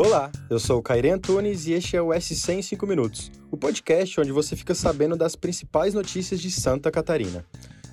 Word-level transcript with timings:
Olá, 0.00 0.30
eu 0.48 0.60
sou 0.60 0.78
o 0.78 0.82
Caire 0.82 1.10
Antunes 1.10 1.66
e 1.66 1.72
este 1.72 1.96
é 1.96 2.00
o 2.00 2.12
SC 2.12 2.52
em 2.52 2.62
5 2.62 2.86
Minutos, 2.86 3.32
o 3.50 3.56
podcast 3.56 4.20
onde 4.20 4.30
você 4.30 4.54
fica 4.54 4.72
sabendo 4.72 5.16
das 5.16 5.34
principais 5.34 5.92
notícias 5.92 6.40
de 6.40 6.52
Santa 6.52 6.88
Catarina. 6.88 7.44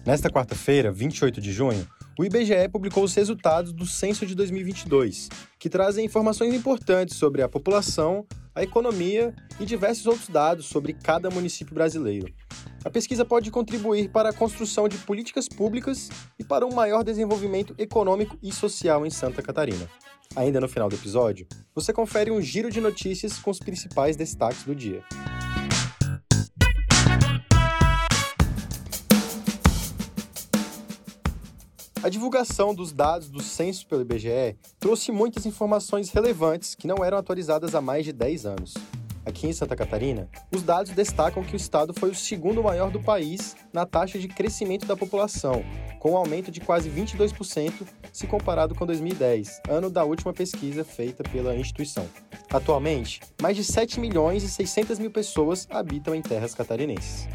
Nesta 0.06 0.30
quarta-feira, 0.30 0.92
28 0.92 1.42
de 1.42 1.52
junho, 1.52 1.84
o 2.18 2.24
IBGE 2.24 2.70
publicou 2.72 3.04
os 3.04 3.14
resultados 3.14 3.74
do 3.74 3.86
censo 3.86 4.26
de 4.26 4.36
2022, 4.36 5.30
que 5.60 5.70
trazem 5.70 6.06
informações 6.06 6.54
importantes 6.54 7.18
sobre 7.18 7.42
a 7.42 7.50
população, 7.50 8.26
a 8.54 8.64
economia 8.64 9.34
e 9.60 9.66
diversos 9.66 10.06
outros 10.06 10.30
dados 10.30 10.66
sobre 10.66 10.94
cada 10.94 11.30
município 11.30 11.76
brasileiro. 11.76 12.34
A 12.86 12.90
pesquisa 12.90 13.26
pode 13.26 13.52
contribuir 13.52 14.10
para 14.10 14.30
a 14.30 14.34
construção 14.34 14.88
de 14.88 14.98
políticas 15.00 15.50
públicas 15.50 16.10
e 16.40 16.44
para 16.44 16.66
um 16.66 16.74
maior 16.74 17.04
desenvolvimento 17.04 17.76
econômico 17.78 18.38
e 18.42 18.52
social 18.52 19.06
em 19.06 19.10
Santa 19.10 19.42
Catarina. 19.42 19.90
Ainda 20.36 20.62
no 20.62 20.70
final 20.70 20.88
do 20.88 20.96
episódio, 20.96 21.48
você 21.74 21.92
confere 21.92 22.32
um 22.32 22.42
giro 22.42 22.72
de 22.72 22.80
notícias 22.80 23.38
com 23.40 23.52
os 23.52 23.60
principais 23.60 24.16
destaques 24.16 24.64
do 24.64 24.74
dia. 24.74 25.04
A 32.06 32.10
divulgação 32.10 32.72
dos 32.72 32.94
dados 32.94 33.32
do 33.32 33.42
censo 33.42 33.88
pelo 33.88 34.04
IBGE 34.04 34.56
trouxe 34.80 35.12
muitas 35.12 35.44
informações 35.48 36.12
relevantes 36.12 36.76
que 36.76 36.86
não 36.86 37.04
eram 37.04 37.18
atualizadas 37.18 37.74
há 37.74 37.82
mais 37.82 38.06
de 38.06 38.14
10 38.14 38.46
anos. 38.46 38.76
Aqui 39.26 39.48
em 39.48 39.54
Santa 39.54 39.76
Catarina, 39.76 40.30
os 40.54 40.62
dados 40.62 40.92
destacam 40.92 41.44
que 41.44 41.56
o 41.56 41.58
estado 41.58 41.96
foi 41.96 42.12
o 42.12 42.16
segundo 42.16 42.62
maior 42.62 42.92
do 42.92 43.02
país 43.02 43.56
na 43.74 43.88
taxa 43.88 44.20
de 44.20 44.28
crescimento 44.28 44.86
da 44.86 44.96
população, 44.96 45.66
com 46.00 46.12
um 46.12 46.18
aumento 46.18 46.52
de 46.52 46.62
quase 46.62 46.92
22% 46.92 47.74
se 48.14 48.28
comparado 48.28 48.76
com 48.76 48.86
2010, 48.86 49.62
ano 49.68 49.90
da 49.90 50.04
última 50.04 50.32
pesquisa 50.32 50.84
feita 50.84 51.24
pela 51.24 51.56
instituição. 51.56 52.08
Atualmente, 52.54 53.20
mais 53.42 53.58
de 53.58 53.64
7 53.64 54.00
milhões 54.00 54.44
e 54.44 54.48
600 54.48 55.00
mil 55.00 55.10
pessoas 55.10 55.68
habitam 55.72 56.14
em 56.14 56.22
terras 56.22 56.54
catarinenses. 56.54 57.28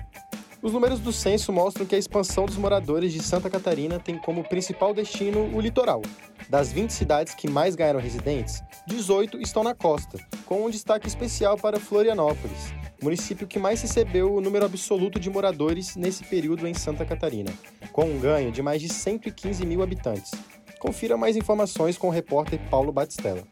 Os 0.63 0.75
números 0.75 1.01
do 1.01 1.11
censo 1.11 1.51
mostram 1.51 1.87
que 1.87 1.95
a 1.95 1.99
expansão 1.99 2.45
dos 2.45 2.59
moradores 2.59 3.15
de 3.15 3.23
Santa 3.23 3.49
Catarina 3.49 3.99
tem 3.99 4.19
como 4.19 4.45
principal 4.45 4.93
destino 4.93 5.51
o 5.57 5.61
litoral. 5.61 6.03
Das 6.51 6.71
20 6.71 6.91
cidades 6.91 7.35
que 7.35 7.49
mais 7.49 7.75
ganharam 7.75 7.99
residentes, 7.99 8.63
18 8.87 9.41
estão 9.41 9.65
na 9.65 9.75
costa, 9.75 10.19
com 10.45 10.67
um 10.67 10.71
destaque 10.71 11.09
especial 11.09 11.57
para 11.57 11.81
Florianópolis, 11.81 12.75
município 13.03 13.47
que 13.47 13.59
mais 13.59 13.81
recebeu 13.81 14.35
o 14.35 14.41
número 14.43 14.67
absoluto 14.67 15.19
de 15.19 15.31
moradores 15.31 15.97
nesse 15.97 16.25
período 16.25 16.69
em 16.69 16.75
Santa 16.75 17.07
Catarina, 17.07 17.51
com 17.91 18.05
um 18.05 18.19
ganho 18.19 18.53
de 18.53 18.61
mais 18.61 18.83
de 18.83 18.91
115 18.91 19.65
mil 19.65 19.83
habitantes. 19.83 20.33
Confira 20.79 21.17
mais 21.17 21.37
informações 21.37 21.97
com 21.97 22.09
o 22.09 22.11
repórter 22.11 22.61
Paulo 22.69 22.93
Batistella. 22.93 23.45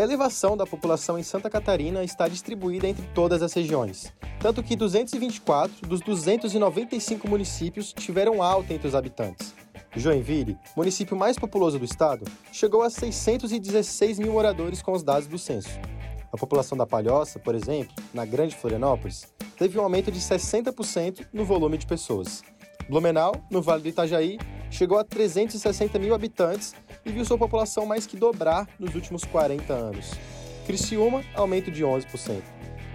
Elevação 0.03 0.55
da 0.55 0.65
população 0.65 1.17
em 1.17 1.23
Santa 1.23 1.49
Catarina 1.49 2.03
está 2.03 2.27
distribuída 2.27 2.87
entre 2.87 3.05
todas 3.13 3.41
as 3.41 3.53
regiões, 3.53 4.13
tanto 4.39 4.61
que 4.61 4.75
224 4.75 5.87
dos 5.87 6.01
295 6.01 7.27
municípios 7.27 7.93
tiveram 7.93 8.41
alta 8.41 8.73
entre 8.73 8.87
os 8.87 8.95
habitantes. 8.95 9.53
Joinville, 9.95 10.57
município 10.75 11.15
mais 11.15 11.37
populoso 11.37 11.77
do 11.77 11.85
estado, 11.85 12.25
chegou 12.51 12.81
a 12.81 12.89
616 12.89 14.19
mil 14.19 14.33
moradores 14.33 14.81
com 14.81 14.91
os 14.91 15.03
dados 15.03 15.27
do 15.27 15.37
censo. 15.37 15.69
A 16.31 16.37
população 16.37 16.77
da 16.77 16.85
Palhoça, 16.85 17.37
por 17.37 17.53
exemplo, 17.53 17.93
na 18.13 18.25
Grande 18.25 18.55
Florianópolis, 18.55 19.27
teve 19.57 19.77
um 19.77 19.83
aumento 19.83 20.11
de 20.11 20.19
60% 20.19 21.27
no 21.31 21.45
volume 21.45 21.77
de 21.77 21.85
pessoas. 21.85 22.43
Blumenau, 22.89 23.33
no 23.51 23.61
Vale 23.61 23.83
do 23.83 23.89
Itajaí, 23.89 24.39
chegou 24.73 24.97
a 24.97 25.03
360 25.03 25.99
mil 25.99 26.15
habitantes 26.15 26.73
e 27.05 27.11
viu 27.11 27.23
sua 27.23 27.37
população 27.37 27.85
mais 27.85 28.07
que 28.07 28.17
dobrar 28.17 28.67
nos 28.79 28.95
últimos 28.95 29.23
40 29.23 29.71
anos. 29.71 30.11
Criciúma, 30.65 31.23
aumento 31.35 31.69
de 31.69 31.83
11%. 31.83 32.41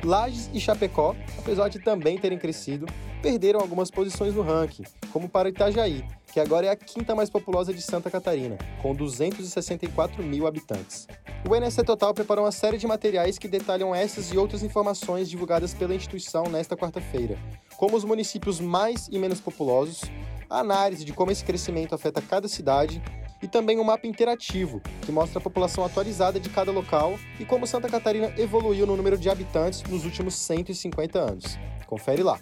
Lages 0.05 0.51
e 0.53 0.61
Chapecó, 0.61 1.15
apesar 1.39 1.69
de 1.69 1.79
também 1.79 2.19
terem 2.19 2.39
crescido, 2.39 2.87
perderam 3.23 3.61
algumas 3.61 3.91
posições 3.91 4.35
no 4.35 4.43
ranking, 4.43 4.85
como 5.13 5.29
para 5.29 5.49
Itajaí, 5.49 6.05
que 6.33 6.39
agora 6.39 6.67
é 6.67 6.71
a 6.71 6.77
quinta 6.77 7.15
mais 7.15 7.31
populosa 7.31 7.73
de 7.73 7.83
Santa 7.83 8.11
Catarina, 8.11 8.57
com 8.81 8.95
264 8.95 10.23
mil 10.23 10.47
habitantes. 10.47 11.07
O 11.49 11.55
NSC 11.55 11.83
Total 11.83 12.13
preparou 12.15 12.45
uma 12.45 12.53
série 12.53 12.79
de 12.79 12.87
materiais 12.87 13.39
que 13.39 13.49
detalham 13.49 13.95
essas 13.95 14.33
e 14.33 14.37
outras 14.37 14.63
informações 14.63 15.29
divulgadas 15.29 15.75
pela 15.75 15.95
instituição 15.95 16.45
nesta 16.45 16.77
quarta-feira, 16.77 17.37
como 17.77 17.97
os 17.97 18.05
municípios 18.05 18.61
mais 18.61 19.09
e 19.11 19.19
menos 19.19 19.41
populosos, 19.41 20.01
a 20.49 20.61
análise 20.61 21.05
de 21.05 21.13
como 21.13 21.31
esse 21.31 21.45
crescimento 21.45 21.95
afeta 21.95 22.23
cada 22.23 22.49
cidade 22.49 23.03
e 23.43 23.47
também 23.47 23.79
um 23.79 23.85
mapa 23.85 24.07
interativo, 24.07 24.81
que 25.03 25.13
mostra 25.13 25.39
a 25.39 25.43
população 25.43 25.85
atualizada 25.85 26.41
de 26.41 26.49
cada 26.49 26.73
local 26.73 27.19
e 27.39 27.45
como 27.45 27.67
Santa 27.67 27.89
Catarina 27.89 28.33
evoluiu 28.37 28.87
no 28.87 28.97
número 28.97 29.17
de 29.17 29.31
habitantes 29.31 29.83
nos 29.85 30.05
últimos 30.05 30.35
150 30.35 31.19
anos. 31.19 31.59
Confere 31.87 32.23
lá. 32.23 32.41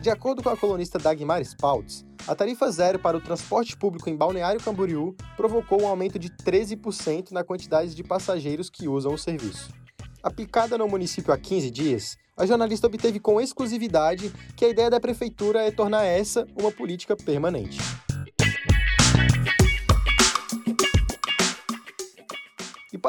De 0.00 0.08
acordo 0.08 0.42
com 0.42 0.48
a 0.48 0.56
colunista 0.56 0.98
Dagmar 0.98 1.42
Spaltz, 1.42 2.06
a 2.26 2.34
tarifa 2.34 2.70
zero 2.70 2.98
para 2.98 3.16
o 3.16 3.20
transporte 3.20 3.76
público 3.76 4.08
em 4.08 4.16
Balneário 4.16 4.60
Camboriú 4.60 5.14
provocou 5.36 5.82
um 5.82 5.86
aumento 5.86 6.18
de 6.18 6.28
13% 6.30 7.32
na 7.32 7.42
quantidade 7.42 7.94
de 7.94 8.02
passageiros 8.02 8.70
que 8.70 8.86
usam 8.88 9.14
o 9.14 9.18
serviço. 9.18 9.70
Aplicada 10.22 10.76
no 10.76 10.86
município 10.86 11.32
há 11.32 11.38
15 11.38 11.70
dias, 11.70 12.16
a 12.36 12.46
jornalista 12.46 12.86
obteve 12.86 13.18
com 13.18 13.40
exclusividade 13.40 14.32
que 14.56 14.64
a 14.64 14.68
ideia 14.68 14.90
da 14.90 15.00
prefeitura 15.00 15.62
é 15.62 15.70
tornar 15.70 16.04
essa 16.04 16.46
uma 16.58 16.70
política 16.70 17.16
permanente. 17.16 17.78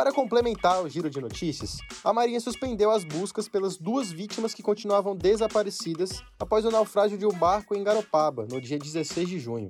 Para 0.01 0.11
complementar 0.11 0.83
o 0.83 0.89
giro 0.89 1.11
de 1.11 1.21
notícias, 1.21 1.77
a 2.03 2.11
Marinha 2.11 2.39
suspendeu 2.39 2.89
as 2.89 3.03
buscas 3.03 3.47
pelas 3.47 3.77
duas 3.77 4.11
vítimas 4.11 4.51
que 4.51 4.63
continuavam 4.63 5.15
desaparecidas 5.15 6.23
após 6.39 6.65
o 6.65 6.71
naufrágio 6.71 7.19
de 7.19 7.25
um 7.27 7.29
barco 7.29 7.75
em 7.75 7.83
Garopaba, 7.83 8.47
no 8.49 8.59
dia 8.59 8.79
16 8.79 9.29
de 9.29 9.37
junho. 9.37 9.67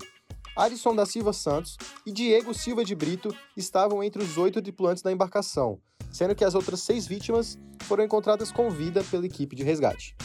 Alisson 0.56 0.96
da 0.96 1.06
Silva 1.06 1.34
Santos 1.34 1.76
e 2.06 2.14
Diego 2.14 2.54
Silva 2.54 2.86
de 2.86 2.96
Brito 2.96 3.36
estavam 3.58 4.02
entre 4.02 4.24
os 4.24 4.38
oito 4.38 4.62
tripulantes 4.62 5.04
da 5.04 5.12
embarcação, 5.12 5.82
sendo 6.10 6.34
que 6.34 6.46
as 6.46 6.56
outras 6.56 6.80
seis 6.80 7.06
vítimas 7.06 7.60
foram 7.82 8.06
encontradas 8.06 8.54
com 8.54 8.70
vida 8.70 9.04
pela 9.04 9.26
equipe 9.26 9.54
de 9.54 9.64
resgate. 9.64 10.16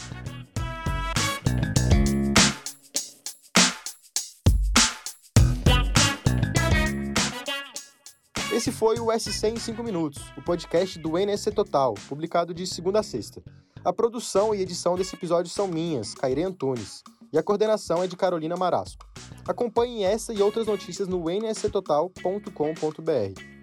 Esse 8.57 8.71
foi 8.71 8.99
o 8.99 9.11
SC 9.11 9.49
em 9.49 9.55
5 9.55 9.83
minutos, 9.83 10.33
o 10.35 10.41
podcast 10.41 10.97
do 10.97 11.15
NSC 11.15 11.51
Total, 11.51 11.93
publicado 12.09 12.55
de 12.55 12.65
segunda 12.65 13.01
a 13.01 13.03
sexta. 13.03 13.39
A 13.85 13.93
produção 13.93 14.55
e 14.55 14.61
edição 14.61 14.95
desse 14.95 15.15
episódio 15.15 15.51
são 15.51 15.67
minhas, 15.67 16.15
Caire 16.15 16.41
Antunes, 16.41 17.03
e 17.31 17.37
a 17.37 17.43
coordenação 17.43 18.01
é 18.01 18.07
de 18.07 18.17
Carolina 18.17 18.57
Marasco. 18.57 19.05
Acompanhe 19.47 20.03
essa 20.03 20.33
e 20.33 20.41
outras 20.41 20.65
notícias 20.65 21.07
no 21.07 21.25
nsctotal.com.br. 21.29 22.49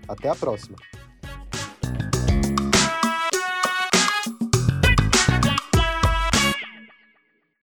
Até 0.06 0.29
a 0.29 0.37
próxima! 0.37 0.76